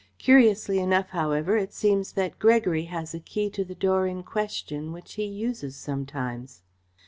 [0.17, 4.91] Curiously enough, however, it seems that Gregory has a key to the door in question,
[4.91, 6.63] which he uses sometimes."